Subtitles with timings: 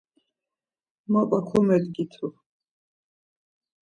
[1.11, 2.27] Mapa komedgitu.